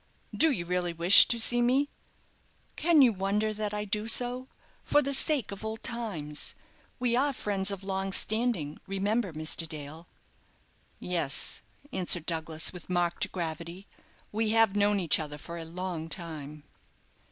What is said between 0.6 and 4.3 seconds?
really wish to see me?" "Can you wonder that I do